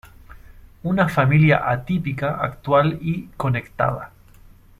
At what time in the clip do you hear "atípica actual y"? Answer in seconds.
1.69-3.27